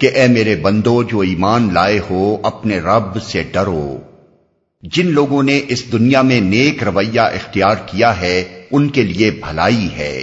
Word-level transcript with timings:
کہ 0.00 0.10
اے 0.14 0.26
میرے 0.26 0.56
بندو 0.56 1.02
جو 1.02 1.20
ایمان 1.20 1.74
لائے 1.74 2.00
ہو، 2.10 2.36
اپنے 2.42 2.80
رب 2.80 3.22
سے 3.22 3.42
ڈرو۔ 3.42 3.98
جن 4.82 5.06
لوگوں 5.06 5.42
نے 5.42 5.60
اس 5.68 5.92
دنیا 5.92 6.22
میں 6.22 6.40
نیک 6.40 6.82
رویہ 6.82 7.20
اختیار 7.20 7.74
کیا 7.86 8.20
ہے، 8.20 8.64
ان 8.70 8.88
کے 8.88 9.02
لیے 9.02 9.30
بھلائی 9.30 9.88
ہے۔ 9.96 10.18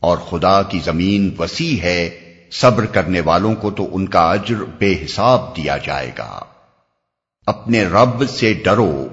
اور 0.00 0.18
خدا 0.18 0.62
کی 0.62 0.80
زمین 0.84 1.34
وسیع 1.38 1.82
ہے، 1.82 2.10
صبر 2.50 2.86
کرنے 2.86 3.20
والوں 3.20 3.54
کو 3.54 3.70
تو 3.70 3.96
ان 3.96 4.08
کا 4.08 4.30
اجر 4.30 4.64
بے 4.78 4.94
حساب 5.04 5.56
دیا 5.56 5.76
جائے 5.76 6.10
گا۔ 6.18 6.44
اپنے 7.46 7.84
رب 7.84 8.30
سے 8.30 8.52
ڈرو۔ 8.52 9.08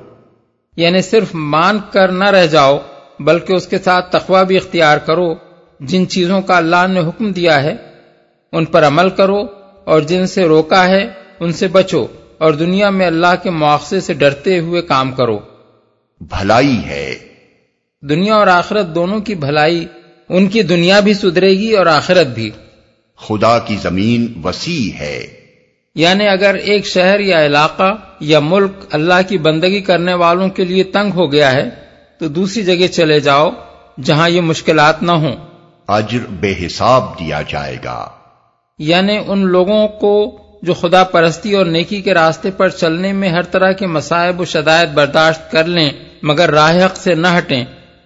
یعنی 0.78 1.02
صرف 1.02 1.28
مان 1.34 1.80
کر 1.92 2.12
نہ 2.12 2.30
رہ 2.30 2.48
جاؤ، 2.48 2.78
بلکہ 3.20 3.54
اس 3.54 3.68
کے 3.68 3.80
ساتھ 3.80 4.12
تخوہ 4.12 4.44
بھی 4.44 4.58
اختیار 4.58 4.98
کرو۔ 4.98 5.34
جن 5.80 6.08
چیزوں 6.08 6.42
کا 6.42 6.58
اللہ 6.58 6.88
نے 6.90 7.00
حکم 7.00 7.32
دیا 7.32 7.64
ہے، 7.64 7.76
ان 8.52 8.66
پر 8.66 8.88
عمل 8.88 9.10
کرو۔ 9.10 9.59
اور 9.84 10.02
جن 10.02 10.28
سے 10.28 10.44
روکا 10.44 10.88
ہے 10.88 11.10
ان 11.40 11.52
سے 11.52 11.68
بچو 11.68 12.06
اور 12.38 12.54
دنیا 12.54 12.90
میں 12.90 13.08
اللہ 13.08 13.44
کے 13.44 13.50
مواخذے 13.50 14.00
سے 14.00 14.14
ڈرتے 14.14 14.60
ہوئے 14.60 14.82
کام 14.82 15.12
کرو۔ 15.12 15.40
بھلائی 16.22 16.78
ہے۔ 16.86 17.16
دنیا 18.02 18.36
اور 18.36 18.48
آخرت 18.48 18.96
دونوں 18.96 19.20
کی 19.20 19.36
بھلائی 19.36 19.86
ان 20.30 20.48
کی 20.48 20.64
دنیا 20.64 21.00
بھی 21.00 21.14
سدھرے 21.14 21.50
گی 21.50 21.72
اور 21.74 21.86
آخرت 21.86 22.28
بھی۔ 22.28 22.50
خدا 23.18 23.60
کی 23.60 23.78
زمین 23.82 24.42
وسیع 24.44 24.98
ہے۔ 25.00 25.28
یعنی 25.96 26.28
اگر 26.28 26.56
ایک 26.56 26.86
شہر 26.86 27.20
یا 27.20 27.46
علاقہ 27.46 27.96
یا 28.20 28.40
ملک 28.40 28.72
اللہ 28.92 29.14
کی 29.28 29.38
بندگی 29.38 29.82
کرنے 29.82 30.14
والوں 30.14 30.50
کے 30.50 30.66
لیے 30.66 30.84
تنگ 30.84 31.12
ہو 31.12 31.32
گیا 31.32 31.52
ہے 31.52 31.70
تو 32.20 32.28
دوسری 32.28 32.64
جگہ 32.64 32.88
چلے 32.88 33.20
جاؤ 33.20 33.50
جہاں 34.04 34.30
یہ 34.30 34.42
مشکلات 34.42 35.04
نہ 35.04 35.12
ہوں۔ 35.12 35.36
اجر 35.88 36.20
بے 36.30 36.54
حساب 36.66 37.20
دیا 37.20 37.42
جائے 37.48 37.78
گا۔ 37.84 38.10
یعنی 38.80 39.18
ان 39.28 39.48
لوگوں 39.48 39.88
کو 39.88 40.14
جو 40.62 40.74
خدا 40.74 41.04
پرستی 41.04 41.54
اور 41.56 41.66
نیکی 41.66 42.02
کے 42.02 42.14
راستے 42.14 42.52
پر 42.52 42.70
چلنے 42.70 43.12
میں 43.14 43.30
ہر 43.30 43.42
طرح 43.42 43.72
کے 43.72 43.88
مسائب 43.88 44.40
و 44.42 44.46
شدائد 44.46 44.90
برداشت 44.94 45.52
کر 45.52 45.66
لیں، 45.66 45.90
مگر 46.24 46.50
راہ 46.50 46.86
حق 46.86 46.96
سے 46.98 47.16
نہ 47.16 47.28
ہٹیں۔ 47.38 47.64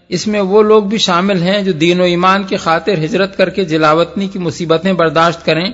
اس 0.09 0.27
میں 0.27 0.41
وہ 0.41 0.63
لوگ 0.63 0.83
بھی 0.83 0.97
شامل 0.97 1.41
ہیں 1.41 1.61
جو 1.61 1.71
دین 1.71 1.99
و 1.99 2.03
ایمان 2.03 2.43
کی 2.43 2.57
خاطر 2.57 3.03
ہجرت 3.05 3.37
کر 3.37 3.49
کے 3.49 3.65
جلاوطنی 3.65 4.27
کی 4.27 4.39
مصیبتیں 4.39 4.93
برداشت 4.93 5.45
کریں، 5.45 5.65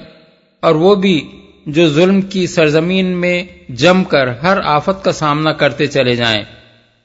اور 0.63 0.75
وہ 0.75 0.95
بھی 0.95 1.19
جو 1.65 1.87
ظلم 1.89 2.21
کی 2.21 2.47
سرزمین 2.47 3.05
میں 3.05 3.43
جم 3.69 4.03
کر 4.03 4.27
ہر 4.27 4.57
آفت 4.63 5.03
کا 5.03 5.11
سامنا 5.11 5.51
کرتے 5.53 5.87
چلے 5.87 6.15
جائیں۔ 6.15 6.43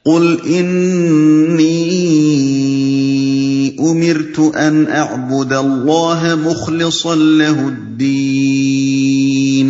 قل 0.07 0.37
انی 0.45 1.75
امرت 3.89 4.41
ان 4.57 4.85
اعبد 4.95 5.53
اللہ 5.53 6.35
مخلصا 6.43 7.15
له 7.15 7.65
الدین 7.65 9.69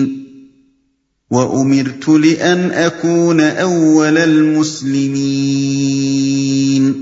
وامرت 1.31 2.09
لان 2.25 2.69
اکون 2.85 3.41
اول 3.41 4.19
المسلمین 4.19 6.93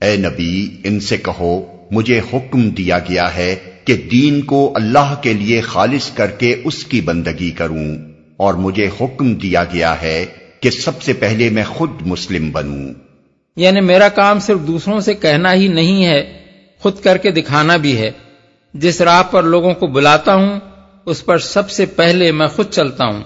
اے 0.00 0.16
نبی، 0.16 0.68
ان 0.84 1.00
سے 1.00 1.16
کہو، 1.18 1.60
مجھے 1.90 2.20
حکم 2.32 2.68
دیا 2.78 2.98
گیا 3.08 3.36
ہے 3.36 3.54
کہ 3.84 3.94
دین 4.10 4.40
کو 4.44 4.72
اللہ 4.76 5.14
کے 5.22 5.32
لیے 5.32 5.60
خالص 5.66 6.10
کر 6.14 6.30
کے 6.38 6.54
اس 6.64 6.84
کی 6.84 7.00
بندگی 7.00 7.50
کروں، 7.58 7.96
اور 8.36 8.54
مجھے 8.64 8.88
حکم 9.00 9.34
دیا 9.34 9.64
گیا 9.72 9.94
ہے 10.02 10.24
کہ 10.60 10.70
سب 10.70 11.02
سے 11.02 11.12
پہلے 11.20 11.50
میں 11.50 11.64
خود 11.68 11.90
مسلم 12.06 12.50
بنوں۔ 12.50 13.07
یعنی 13.58 13.80
میرا 13.80 14.08
کام 14.08 14.40
صرف 14.40 14.58
دوسروں 14.66 15.00
سے 15.00 15.14
کہنا 15.14 15.54
ہی 15.54 15.68
نہیں 15.68 16.04
ہے 16.04 16.42
خود 16.80 16.92
کر 17.02 17.16
کے 17.16 17.30
دکھانا 17.30 17.76
بھی 17.76 17.98
ہے۔ 17.98 18.10
جس 18.74 19.00
راہ 19.00 19.22
پر 19.22 19.42
لوگوں 19.42 19.74
کو 19.74 19.86
بلاتا 19.86 20.34
ہوں 20.34 20.60
اس 21.06 21.24
پر 21.24 21.38
سب 21.38 21.70
سے 21.70 21.86
پہلے 21.86 22.32
میں 22.32 22.46
خود 22.46 22.70
چلتا 22.70 23.04
ہوں۔ 23.04 23.22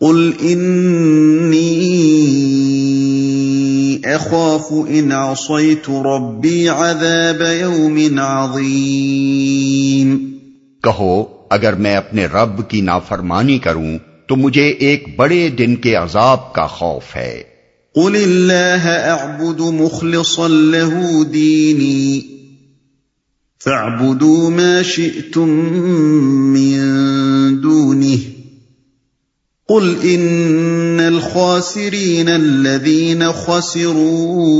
قل 0.00 0.30
انی 0.40 1.98
اخاف 4.04 4.72
ان 4.88 5.12
عصیت 5.12 5.90
ربی 5.90 6.68
عذاب 6.68 7.42
یوم 7.60 8.18
عظیم 8.18 10.34
کہو 10.82 11.24
اگر 11.50 11.72
میں 11.72 11.96
اپنے 11.96 12.26
رب 12.26 12.68
کی 12.68 12.80
نافرمانی 12.80 13.58
کروں 13.58 13.98
تو 14.26 14.36
مجھے 14.36 14.68
ایک 14.68 15.04
بڑے 15.16 15.48
دن 15.48 15.76
کے 15.76 15.94
عذاب 15.94 16.52
کا 16.52 16.66
خوف 16.66 17.16
ہے۔ 17.16 17.42
قل 17.98 18.16
اللہ 18.16 18.84
اعبد 18.94 19.60
مخلصا 19.76 20.48
له 20.48 21.22
دینی 21.36 22.02
فاعبدوا 23.64 24.50
ما 24.50 24.82
شئتم 24.82 25.54
من 26.56 27.60
دونه 27.60 28.18
قل 29.68 29.88
ان 30.10 31.00
الخاسرين 31.00 32.28
الذين 32.28 33.32
خسروا 33.32 34.54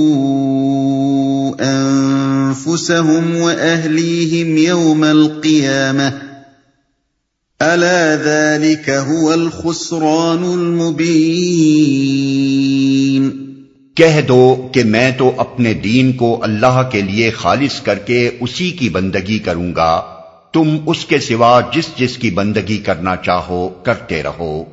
انفسهم 1.60 3.36
واهليهم 3.36 4.56
يوم 4.58 5.04
القيامه 5.04 6.27
الا 7.60 8.14
ذلك 8.14 8.88
هو 8.88 9.30
الخسران 9.30 10.44
المبين 10.44 11.08
کہہ 13.94 14.20
دو 14.28 14.68
کہ 14.72 14.84
میں 14.84 15.10
تو 15.18 15.32
اپنے 15.36 15.74
دین 15.74 16.12
کو 16.12 16.38
اللہ 16.42 16.88
کے 16.92 17.02
لیے 17.02 17.30
خالص 17.30 17.80
کر 17.80 17.94
کے 17.94 18.30
اسی 18.40 18.70
کی 18.70 18.88
بندگی 18.88 19.38
کروں 19.38 19.74
گا۔ 19.76 20.02
تم 20.52 20.76
اس 20.86 21.04
کے 21.04 21.18
سوا 21.18 21.60
جس 21.72 21.84
جس 21.96 22.16
کی 22.16 22.30
بندگی 22.30 22.78
کرنا 22.78 23.16
چاہو، 23.16 23.68
کرتے 23.68 24.22
رہو۔ 24.22 24.64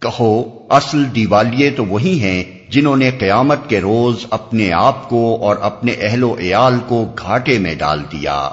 کہو، 0.00 0.44
اصل 0.70 1.04
دیوالیے 1.14 1.70
تو 1.70 1.84
وہی 1.84 2.20
ہیں 2.20 2.44
جنہوں 2.70 2.96
نے 2.96 3.10
قیامت 3.10 3.58
کے 3.68 3.80
روز 3.80 4.26
اپنے 4.30 4.72
آپ 4.72 5.08
کو 5.08 5.36
اور 5.40 5.56
اپنے 5.56 5.92
اہل 5.92 6.22
و 6.22 6.36
عیال 6.40 6.74
کو 6.88 7.06
گھاٹے 7.22 7.58
میں 7.58 7.74
ڈال 7.74 8.02
دیا۔ 8.12 8.50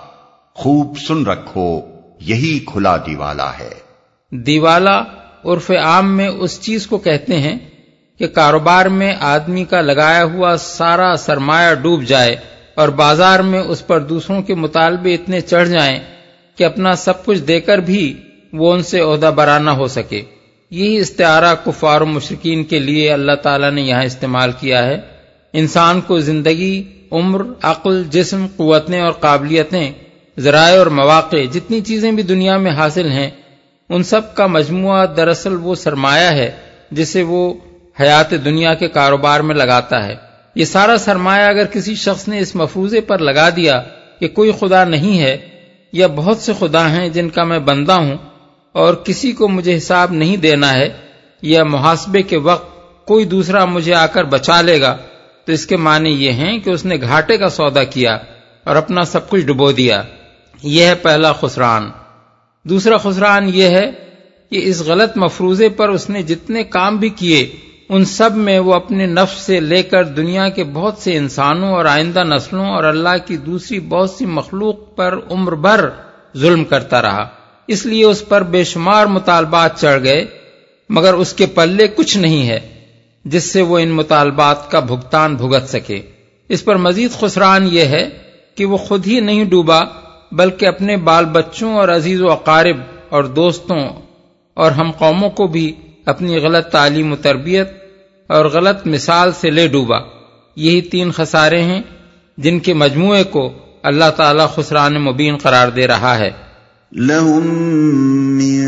خوب 0.54 0.98
سن 1.08 1.26
رکھو۔ 1.26 1.97
یہی 2.20 2.60
کھلا 2.60 2.98
دیوالا 2.98 3.52
ہے۔ 3.60 3.70
دیوالا 4.32 5.04
عرف 5.46 5.72
عام 5.72 6.18
میں 6.18 6.28
اس 6.28 6.62
چیز 6.62 6.88
کو 6.88 6.98
کہتے 6.98 7.40
ہیں 7.40 7.60
کہ 8.20 8.28
کاروبار 8.28 8.86
میں 8.86 9.16
آدمی 9.20 9.66
کا 9.66 9.82
لگایا 9.82 10.24
ہوا 10.24 10.56
سارا 10.60 11.16
سرمایہ 11.18 11.74
ڈوب 11.74 12.04
جائے 12.04 12.36
اور 12.76 12.88
بازار 12.88 13.40
میں 13.40 13.60
اس 13.60 13.88
پر 13.88 14.00
دوسروں 14.00 14.42
کے 14.42 14.56
مطالبے 14.56 15.14
اتنے 15.14 15.42
چڑھ 15.42 15.70
جائیں 15.70 16.00
کہ 16.56 16.64
اپنا 16.64 16.96
سب 16.96 17.26
کچھ 17.26 17.40
دے 17.40 17.62
کر 17.62 17.78
بھی 17.78 18.14
وہ 18.54 18.74
ان 18.74 18.84
سے 18.84 19.00
عہدہ 19.00 19.32
برانہ 19.36 19.70
ہو 19.70 19.88
سکے۔ 19.88 20.22
یہی 20.72 20.98
استعارہ 20.98 21.56
کفار 21.66 22.02
و 22.02 22.06
مشرقین 22.06 22.64
کے 22.64 22.80
لیے 22.80 23.14
اللہ 23.14 23.36
تعالیٰ 23.44 23.72
نے 23.72 23.82
یہاں 23.82 24.04
استعمال 24.04 24.52
کیا 24.60 24.86
ہے۔ 24.86 25.02
انسان 25.54 26.02
کو 26.02 26.20
زندگی، 26.20 26.84
عمر، 27.12 27.42
عقل، 27.62 28.04
جسم، 28.04 28.48
قوتیں 28.56 29.02
اور 29.02 29.12
قابلیتیں 29.12 29.92
ذرائع 30.38 30.78
اور 30.78 30.88
مواقع 30.88 31.38
جتنی 31.54 31.82
چیزیں 31.82 32.12
بھی 32.12 32.24
دنیا 32.24 32.58
میں 32.58 32.72
حاصل 32.72 33.12
ہیں، 33.12 33.30
ان 33.90 34.04
سب 34.04 34.36
کا 34.36 34.48
مجموعہ 34.48 35.06
دراصل 35.06 35.56
وہ 35.62 35.76
سرمایہ 35.76 36.30
ہے 36.30 36.52
جسے 36.92 37.22
وہ 37.24 37.54
حیات 38.02 38.32
دنیا 38.46 38.74
کے 38.74 38.88
کاروبار 38.88 39.40
میں 39.40 39.56
لگاتا 39.56 40.08
ہے۔ 40.08 40.16
یہ 40.56 40.66
سارا 40.66 40.98
سرمایہ 40.98 41.46
اگر 41.46 41.66
کسی 41.66 41.96
شخص 41.96 42.28
نے 42.28 42.40
اس 42.40 42.56
مفروضے 42.56 43.02
پر 43.02 43.20
لگا 43.20 43.50
دیا 43.50 43.82
کہ 44.20 44.28
کوئی 44.28 44.52
خدا 44.60 44.84
نہیں 44.84 45.20
ہے 45.20 45.38
یا 45.94 46.08
بہت 46.08 46.38
سے 46.38 46.54
خدا 46.60 46.90
ہیں 46.92 47.10
جن 47.10 47.30
کا 47.30 47.44
میں 47.44 47.60
بندہ 47.60 47.94
ہوں 47.94 48.18
اور 48.72 48.94
کسی 48.94 49.32
کو 49.32 49.48
مجھے 49.48 49.78
حساب 49.78 50.12
نہیں 50.12 50.38
دینا 50.38 50.74
ہے 50.74 50.90
یا 51.42 51.64
محاسبے 51.64 52.22
کے 52.22 52.38
وقت 52.38 52.66
کوئی 53.06 53.26
دوسرا 53.26 53.66
مجھے 53.66 53.94
آ 53.94 54.06
کر 54.06 54.24
بچا 54.24 54.62
لے 54.62 54.82
گا، 54.82 54.98
تو 55.46 55.52
اس 55.52 55.66
کے 55.66 55.78
معنی 55.78 56.10
یہ 56.10 56.32
ہیں 56.32 56.58
کہ 56.58 56.70
اس 56.70 56.86
نے 56.86 56.96
گھاٹے 57.02 57.38
کا 57.38 57.50
سودا 57.50 57.84
کیا 57.84 58.18
اور 58.64 58.76
اپنا 58.76 59.04
سب 59.04 59.30
کچھ 59.30 59.46
ڈبو 59.46 59.72
دیا۔ 59.72 60.02
یہ 60.64 60.86
ہے 60.86 60.96
پہلا 60.96 61.34
خسران۔ 61.34 61.90
دوسرا 62.64 62.98
خسران 62.98 63.50
یہ 63.54 63.64
ہے 63.64 63.92
کہ 64.50 64.62
اس 64.64 64.82
غلط 64.82 65.18
مفروضے 65.18 65.70
پر 65.70 65.90
اس 65.90 66.10
نے 66.10 66.24
جتنے 66.24 66.64
کام 66.64 66.98
بھی 66.98 67.10
کیے، 67.10 67.52
ان 67.90 68.06
سب 68.06 68.36
میں 68.36 68.60
وہ 68.60 68.74
اپنے 68.74 69.06
نفس 69.06 69.42
سے 69.42 69.60
لے 69.60 69.84
کر 69.84 70.04
دنیا 70.04 70.50
کے 70.50 70.64
بہت 70.64 70.98
سے 70.98 71.18
انسانوں 71.18 71.70
اور 71.70 71.86
آئندہ 71.86 72.24
نسلوں 72.24 72.66
اور 72.66 72.84
اللہ 72.84 73.16
کی 73.26 73.38
دوسری 73.38 73.80
بہت 73.80 74.10
سی 74.10 74.26
مخلوق 74.26 74.96
پر 74.96 75.20
عمر 75.32 75.56
بھر 75.56 75.90
ظلم 76.38 76.66
کرتا 76.66 77.02
رہا۔ 77.02 77.30
اس 77.68 77.86
لیے 77.86 78.06
اس 78.06 78.28
پر 78.28 78.44
بے 78.44 78.64
شمار 78.64 79.06
مطالبات 79.06 79.80
چڑھ 79.80 80.04
گئے، 80.04 80.26
مگر 80.90 81.14
اس 81.14 81.34
کے 81.34 81.46
پلے 81.46 81.88
کچھ 81.88 82.18
نہیں 82.18 82.48
ہے، 82.48 82.60
جس 83.26 83.44
سے 83.44 83.62
وہ 83.62 83.80
ان 83.80 83.90
مطالبات 83.90 84.72
کا 84.72 84.80
بھگتان 84.80 85.36
بھگت 85.36 85.70
سکے۔ 85.70 86.02
اس 86.50 86.66
پر 86.66 86.76
مزید 86.76 87.12
خسران 87.12 87.68
یہ 87.72 87.82
ہے 87.82 88.10
کہ 88.56 88.66
وہ 88.66 88.78
خود 88.78 89.08
ہی 89.08 89.20
نہیں 89.20 89.46
ڈوبا 89.46 89.84
بلکہ 90.32 90.66
اپنے 90.66 90.98
بال 90.98 91.26
بچوں 91.26 91.74
اور 91.74 91.90
عزیز 91.90 92.22
و 92.22 92.32
اقارب 92.32 92.78
اور 93.10 93.24
دوستوں 93.24 93.90
اور 94.54 94.72
ہم 94.72 94.92
قوموں 94.92 95.30
کو 95.30 95.48
بھی 95.48 95.74
اپنی 96.06 96.38
غلط 96.38 96.68
تعلیم 96.68 97.12
و 97.12 97.16
تربیت 97.16 97.70
اور 98.28 98.46
غلط 98.46 98.88
مثال 98.88 99.32
سے 99.32 99.50
لے 99.50 99.68
ڈوبا۔ 99.68 99.98
یہی 100.56 100.82
تین 100.82 101.12
خسارے 101.12 101.62
ہیں 101.62 101.82
جن 102.38 102.60
کے 102.60 102.74
مجموعے 102.74 103.24
کو 103.24 103.54
اللہ 103.84 104.10
تعالی 104.18 104.44
خسران 104.56 105.04
مبین 105.04 105.38
قرار 105.38 105.68
دے 105.68 105.88
رہا 105.88 106.18
ہے۔ 106.18 106.48
لهم 106.92 107.48
من 108.38 108.68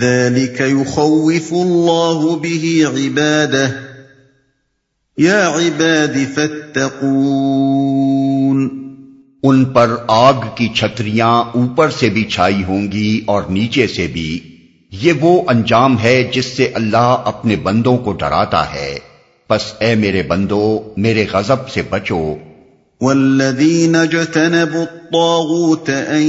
ذلك 0.00 0.60
يخوف 0.60 1.52
الله 1.52 2.36
به 2.36 2.88
عباده. 2.94 3.72
يا 5.18 5.48
عباد 5.48 6.18
فاتقون. 6.34 8.68
ان 9.42 9.64
پر 9.64 9.96
آگ 10.08 10.34
کی 10.54 10.68
چھتریاں 10.68 11.28
اوپر 11.28 11.90
سے 11.90 12.08
بھی 12.08 12.24
چھائی 12.24 12.64
ہوں 12.64 12.92
گی 12.92 13.20
اور 13.26 13.42
نیچے 13.42 13.86
سے 13.86 14.06
بھی. 14.06 14.40
یہ 14.90 15.12
وہ 15.20 15.42
انجام 15.48 15.98
ہے 15.98 16.30
جس 16.34 16.44
سے 16.44 16.70
اللہ 16.74 17.22
اپنے 17.24 17.56
بندوں 17.56 17.98
کو 17.98 18.12
ڈراتا 18.12 18.74
ہے. 18.74 18.98
پس 19.46 19.72
اے 19.78 19.94
میرے 19.94 20.22
بندو، 20.22 20.92
میرے 20.96 21.24
غضب 21.32 21.68
سے 21.68 21.82
بچو 21.90 22.34
والذین 23.02 24.08
جتنبوا 24.08 24.82
الطاغوت 24.82 25.90
ان 25.90 26.22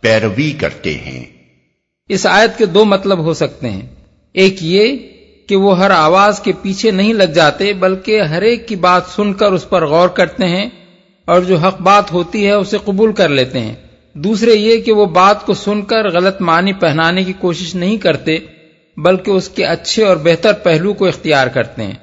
پیروی 0.00 0.52
کرتے 0.52 0.94
ہیں۔ 0.94 1.24
اس 2.08 2.26
آیت 2.26 2.58
کے 2.58 2.66
دو 2.66 2.84
مطلب 2.84 3.18
ہو 3.18 3.34
سکتے 3.34 3.70
ہیں۔ 3.70 3.86
ایک 4.32 4.56
یہ 4.60 4.96
کہ 5.48 5.56
وہ 5.56 5.78
ہر 5.78 5.90
آواز 5.90 6.40
کے 6.40 6.52
پیچھے 6.62 6.90
نہیں 6.90 7.12
لگ 7.12 7.24
جاتے 7.24 7.72
بلکہ 7.72 8.20
ہر 8.20 8.42
ایک 8.42 8.68
کی 8.68 8.76
بات 8.76 9.02
سن 9.16 9.34
کر 9.34 9.52
اس 9.52 9.68
پر 9.68 9.86
غور 9.86 10.08
کرتے 10.08 10.46
ہیں 10.46 10.68
اور 11.24 11.40
جو 11.40 11.56
حق 11.56 11.80
بات 11.80 12.12
ہوتی 12.12 12.46
ہے 12.46 12.52
اسے 12.52 12.78
قبول 12.84 13.12
کر 13.12 13.28
لیتے 13.28 13.60
ہیں۔ 13.60 13.74
دوسرے 14.12 14.50
یہ 14.50 14.80
کہ 14.80 14.92
وہ 14.92 15.06
بات 15.06 15.46
کو 15.46 15.54
سن 15.54 15.82
کر 15.82 16.08
غلط 16.08 16.40
معنی 16.40 16.72
پہنانے 16.72 17.24
کی 17.24 17.32
کوشش 17.32 17.74
نہیں 17.74 17.96
کرتے 17.96 18.36
بلکہ 18.96 19.30
اس 19.30 19.48
کے 19.48 19.64
اچھے 19.64 20.04
اور 20.04 20.16
بہتر 20.16 20.52
پہلو 20.52 20.92
کو 20.92 21.06
اختیار 21.06 21.46
کرتے 21.46 21.82
ہیں۔ 21.82 21.94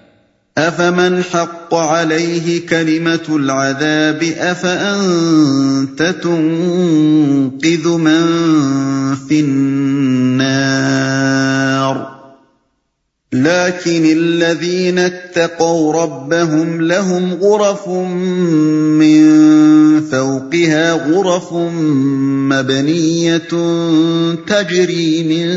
افمن 0.57 1.23
حق 1.23 1.73
عليه 1.73 2.67
كلمة 2.67 3.25
العذاب 3.29 4.23
افانت 4.37 6.03
تنقذ 6.23 7.87
من 7.87 8.25
في 9.15 9.39
النار 9.39 10.55
لكن 13.33 14.05
الذين 14.05 14.99
اتقوا 14.99 15.93
ربهم 16.03 16.81
لهم 16.81 17.33
غرف 17.33 17.87
من 17.87 19.25
فوقها 20.11 20.91
غرف 20.91 21.53
مبنية 22.53 23.47
تجري 24.47 25.23
من 25.23 25.47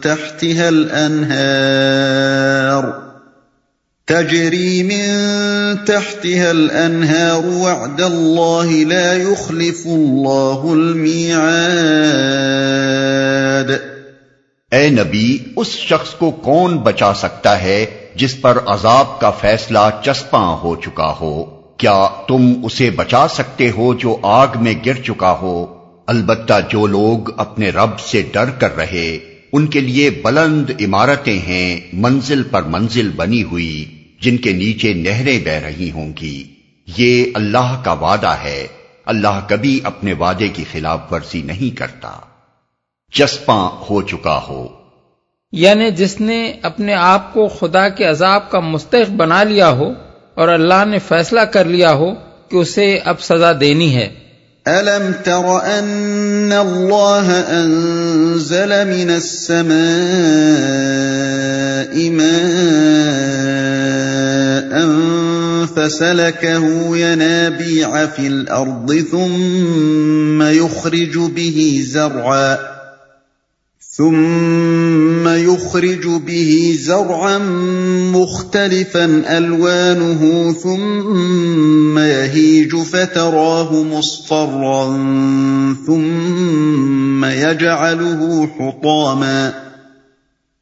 تحتها 0.00 0.68
الأنهار 0.68 2.28
تجري 4.08 4.82
من 4.82 5.06
تحتها 5.86 6.50
الأنهار 6.50 7.46
وعد 7.46 8.00
الله 8.00 8.86
لا 8.86 9.14
يخلف 9.14 9.86
الله 9.86 10.70
الميعاد. 10.70 13.70
اے 14.70 14.90
نبی، 14.90 15.38
اس 15.56 15.66
شخص 15.66 16.14
کو 16.14 16.30
کون 16.30 16.78
بچا 16.78 17.14
سکتا 17.14 17.62
ہے 17.62 17.86
جس 18.14 18.40
پر 18.40 18.58
عذاب 18.66 19.20
کا 19.20 19.30
فیصلہ 19.30 19.78
چسپاں 20.04 20.56
ہو 20.56 20.76
چکا 20.76 21.14
ہو؟ 21.20 21.44
کیا 21.76 22.08
تم 22.28 22.52
اسے 22.64 22.90
بچا 22.90 23.28
سکتے 23.28 23.70
ہو 23.70 23.94
جو 23.94 24.16
آگ 24.22 24.46
میں 24.60 24.74
گر 24.86 24.92
چکا 25.06 25.30
ہو؟ 25.30 25.66
البتہ 26.06 26.52
جو 26.70 26.86
لوگ 26.86 27.30
اپنے 27.36 27.70
رب 27.70 28.00
سے 28.00 28.22
ڈر 28.32 28.44
کر 28.58 28.76
رہے، 28.76 29.18
ان 29.52 29.66
کے 29.66 29.80
لیے 29.80 30.10
بلند 30.10 30.70
عمارتیں 30.80 31.38
ہیں، 31.38 31.80
منزل 31.92 32.42
پر 32.42 32.62
منزل 32.62 33.10
بنی 33.16 33.42
ہوئی۔ 33.42 33.97
جن 34.20 34.36
کے 34.36 34.52
نیچے 34.52 34.92
نہریں 34.92 35.44
بہ 35.44 35.50
رہی 35.50 35.90
ہوں 35.90 36.12
گی۔ 36.20 36.54
یہ 36.96 37.24
اللہ 37.34 37.80
کا 37.84 37.92
وعدہ 37.92 38.36
ہے۔ 38.44 38.66
اللہ 39.06 39.46
کبھی 39.48 39.80
اپنے 39.84 40.12
وعدے 40.12 40.48
کی 40.48 40.64
خلاف 40.72 41.12
ورزی 41.12 41.42
نہیں 41.42 41.76
کرتا۔ 41.76 42.12
چسپاں 43.12 43.70
ہو 43.70 44.02
چکا 44.02 44.40
ہو۔ 44.48 44.68
یعنی 45.52 45.90
جس 45.90 46.20
نے 46.20 46.52
اپنے 46.62 46.94
آپ 46.94 47.34
کو 47.34 47.48
خدا 47.48 47.88
کے 47.88 48.04
عذاب 48.04 48.50
کا 48.50 48.60
مستحق 48.60 49.10
بنا 49.10 49.42
لیا 49.42 49.70
ہو 49.70 49.92
اور 50.34 50.48
اللہ 50.48 50.84
نے 50.84 50.98
فیصلہ 50.98 51.40
کر 51.40 51.64
لیا 51.64 51.92
ہو 51.92 52.14
کہ 52.48 52.56
اسے 52.56 52.98
اب 53.04 53.20
سزا 53.20 53.52
دینی 53.60 53.96
ہے۔ 53.96 54.27
أَلَمْ 54.68 55.14
تَرَ 55.24 55.62
أَنَّ 55.64 56.52
اللَّهَ 56.52 57.26
أَنزَلَ 57.32 58.88
مِنَ 58.88 59.10
السَّمَاءِ 59.10 59.78
مَاءً 62.10 63.48
فَسَلَكَهُ 65.76 66.96
يَنَابِيعَ 66.96 68.06
فِي 68.06 68.26
الْأَرْضِ 68.26 69.04
ثُمَّ 69.12 70.42
يُخْرِجُ 70.42 71.18
بِهِ 71.18 71.84
زَرْعًا 71.86 72.77
ثم 73.98 75.28
يخرج 75.28 76.06
به 76.26 76.76
زرعا 76.80 77.38
مختلفا 78.12 79.04
ألوانه 79.38 80.52
ثم 80.52 81.98
يهيج 81.98 82.76
فتراه 82.76 83.82
مصفرا 83.82 84.84
ثم 85.86 87.24
يجعله 87.24 88.48
حطاما 88.58 89.52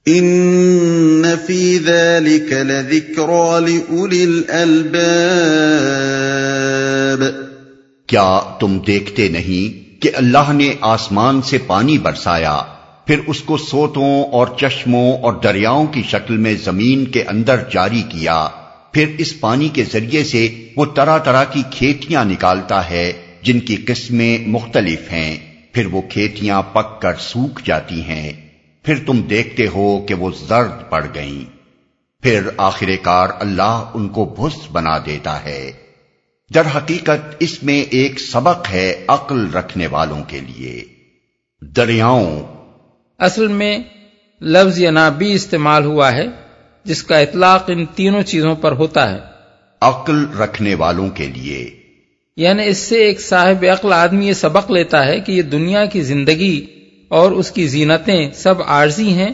ان 0.09 1.37
فی 1.47 1.78
ذلك 1.78 2.52
لذکرى 2.52 3.61
لأولی 3.61 4.23
الالباب 4.23 4.87
کیا 8.07 8.40
تم 8.61 8.78
دیکھتے 8.87 9.28
نہیں 9.28 10.00
کہ 10.02 10.11
اللہ 10.14 10.52
نے 10.52 10.73
آسمان 10.81 11.43
سے 11.43 11.59
پانی 11.66 11.99
برسایا؟ 11.99 12.57
پھر 13.06 13.20
اس 13.26 13.40
کو 13.40 13.56
سوتوں 13.56 14.25
اور 14.25 14.46
چشموں 14.60 15.12
اور 15.12 15.32
دریاؤں 15.32 15.86
کی 15.86 16.02
شکل 16.02 16.36
میں 16.36 16.54
زمین 16.54 17.04
کے 17.04 17.25
اندر 17.25 17.60
جاری 17.72 18.02
کیا۔ 18.08 18.48
پھر 18.92 19.14
اس 19.18 19.40
پانی 19.40 19.68
کے 19.68 19.84
ذریعے 19.92 20.25
سے 20.25 20.68
وہ 20.76 20.84
طرح 20.94 21.18
طرح 21.18 21.44
کی 21.44 21.62
کھیتیاں 21.70 22.25
نکالتا 22.25 22.90
ہے 22.90 23.12
جن 23.42 23.60
کی 23.60 23.76
قسمیں 23.76 24.48
مختلف 24.48 25.12
ہیں۔ 25.12 25.36
پھر 25.72 25.86
وہ 25.86 26.02
کھیتیاں 26.02 26.62
پک 26.62 27.02
کر 27.02 27.14
سوکھ 27.14 27.62
جاتی 27.64 28.00
ہیں۔ 28.02 28.32
پھر 28.82 28.94
تم 29.06 29.22
دیکھتے 29.22 29.66
ہو 29.75 30.06
کہ 30.08 30.14
وہ 30.14 30.30
زرد 30.48 30.90
پڑ 30.90 31.06
گئیں۔ 31.14 31.56
پھر 32.22 32.42
آخر 32.56 32.88
کار 33.02 33.28
اللہ 33.40 33.90
ان 33.94 34.08
کو 34.08 34.25
بھس 34.25 34.70
بنا 34.72 34.98
دیتا 34.98 35.44
ہے۔ 35.44 35.72
در 36.54 36.62
حقیقت 36.76 37.36
اس 37.38 37.62
میں 37.62 37.82
ایک 37.82 38.20
سبق 38.20 38.70
ہے 38.70 39.04
عقل 39.08 39.50
رکھنے 39.50 39.86
والوں 39.86 40.22
کے 40.28 40.40
لیے۔ 40.40 40.84
دریاؤں 41.62 42.55
اصل 43.18 43.46
میں 43.46 43.78
لفظ 44.42 44.78
یا 44.78 44.90
نابی 44.90 45.32
استعمال 45.32 45.85
ہوا 45.85 46.12
ہے 46.12 46.26
جس 46.85 47.02
کا 47.02 47.18
اطلاق 47.18 47.64
ان 47.66 47.87
تینوں 47.87 48.23
چیزوں 48.23 48.54
پر 48.54 48.73
ہوتا 48.73 49.12
ہے۔ 49.12 49.18
عقل 49.80 50.38
رکھنے 50.38 50.75
والوں 50.75 51.11
کے 51.11 51.26
لیے۔ 51.26 51.70
یعنی 52.37 52.66
اس 52.66 52.78
سے 52.78 52.96
ایک 52.96 53.20
صاحب 53.20 53.64
عقل 53.73 53.92
آدمی 53.92 54.28
یہ 54.28 54.32
سبق 54.32 54.70
لیتا 54.70 55.06
ہے 55.06 55.20
کہ 55.20 55.32
یہ 55.32 55.42
دنیا 55.42 55.85
کی 55.85 56.02
زندگی 56.02 56.66
اور 57.08 57.30
اس 57.30 57.50
کی 57.50 57.66
زینتیں 57.66 58.30
سب 58.35 58.54
عارضی 58.62 59.12
ہیں 59.12 59.32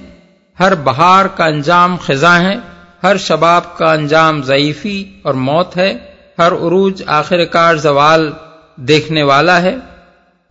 ہر 0.61 0.75
بہار 0.75 1.25
کا 1.25 1.45
انجام 1.45 1.97
خزاں 1.97 2.41
ہے 2.41 2.55
ہر 3.03 3.17
شباب 3.17 3.79
کا 3.79 3.93
انجام 3.93 4.43
ضعیفی 4.43 5.05
اور 5.23 5.35
موت 5.35 5.77
ہے 5.77 5.95
ہر 6.39 6.53
عروج 6.53 7.03
آخر 7.07 7.45
کار 7.45 7.75
زوال 7.75 8.33
دیکھنے 8.77 9.23
والا 9.23 9.63
ہے۔ 9.63 9.77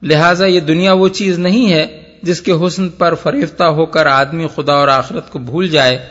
لہذا 0.01 0.45
یہ 0.45 0.59
دنیا 0.59 0.93
وہ 0.93 1.07
چیز 1.09 1.39
نہیں 1.39 1.73
ہے 1.73 2.00
جس 2.21 2.41
کے 2.41 2.51
حسن 2.51 2.89
پر 2.89 3.15
فریفتہ 3.15 3.63
ہو 3.63 3.85
کر 3.85 4.05
آدمی 4.05 4.47
خدا 4.55 4.73
اور 4.73 4.87
آخرت 4.87 5.29
کو 5.29 5.39
بھول 5.39 5.67
جائے 5.67 6.07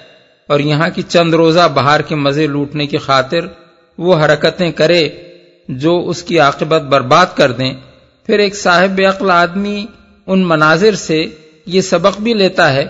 اور 0.46 0.60
یہاں 0.60 0.88
کی 0.94 1.02
چند 1.08 1.34
روزہ 1.34 1.68
بہار 1.74 2.00
کے 2.00 2.14
مزے 2.14 2.46
لوٹنے 2.46 2.86
کی 2.86 2.98
خاطر 2.98 3.38
وہ 3.98 4.24
حرکتیں 4.24 4.72
کرے 4.72 5.08
جو 5.68 6.08
اس 6.08 6.22
کی 6.22 6.38
عاقبت 6.38 6.82
برباد 6.82 7.26
کر 7.34 7.52
دیں۔ 7.52 7.74
پھر 8.26 8.38
ایک 8.38 8.56
صاحب 8.56 9.00
عقل 9.08 9.30
آدمی 9.30 9.86
ان 10.26 10.48
مناظر 10.48 10.94
سے 10.94 11.24
یہ 11.66 11.80
سبق 11.80 12.20
بھی 12.20 12.34
لیتا 12.34 12.72
ہے 12.72 12.84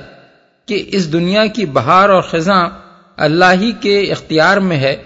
کہ 0.66 0.84
اس 0.86 1.12
دنیا 1.12 1.46
کی 1.46 1.66
بہار 1.66 2.08
اور 2.08 2.22
خزاں 2.22 2.68
اللہ 3.16 3.52
ہی 3.60 3.72
کے 3.80 4.00
اختیار 4.00 4.56
میں 4.56 4.76
ہے۔ 4.76 4.96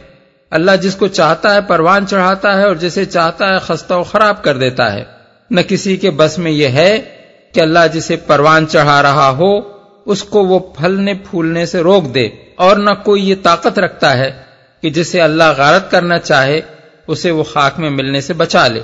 اللہ 0.50 0.70
جس 0.82 0.96
کو 0.96 1.06
چاہتا 1.06 1.54
ہے 1.54 1.60
پروان 1.60 2.06
چڑھاتا 2.06 2.58
ہے 2.58 2.64
اور 2.64 2.74
جسے 2.74 3.04
چاہتا 3.04 3.54
ہے 3.54 3.58
خستہ 3.58 3.94
و 3.94 4.02
خراب 4.02 4.42
کر 4.42 4.56
دیتا 4.56 4.92
ہے۔ 4.92 5.04
نہ 5.50 5.60
کسی 5.60 5.96
کے 5.96 6.10
بس 6.10 6.38
میں 6.38 6.52
یہ 6.52 6.68
ہے 6.68 7.23
کہ 7.54 7.60
اللہ 7.60 7.78
جسے 7.92 8.16
پروان 8.16 8.68
چڑھا 8.68 9.02
رہا 9.02 9.28
ہو، 9.28 9.60
اس 10.06 10.22
کو 10.22 10.44
وہ 10.44 10.58
پھلنے 10.58 11.14
پھولنے 11.14 11.66
سے 11.66 11.80
روک 11.80 12.14
دے۔ 12.14 12.28
اور 12.56 12.76
نہ 12.76 12.90
کوئی 13.04 13.30
یہ 13.30 13.34
طاقت 13.42 13.78
رکھتا 13.78 14.18
ہے 14.18 14.30
کہ 14.80 14.90
جسے 14.90 15.22
اللہ 15.22 15.44
غارت 15.56 15.90
کرنا 15.90 16.18
چاہے، 16.18 16.60
اسے 17.06 17.30
وہ 17.30 17.42
خاک 17.42 17.78
میں 17.78 17.90
ملنے 17.90 18.20
سے 18.20 18.32
بچا 18.32 18.68
لے۔ 18.68 18.80